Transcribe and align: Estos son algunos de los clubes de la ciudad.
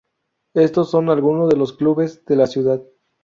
Estos 0.55 0.89
son 0.89 1.11
algunos 1.11 1.47
de 1.47 1.57
los 1.57 1.73
clubes 1.73 2.25
de 2.25 2.35
la 2.35 2.47
ciudad. 2.47 2.81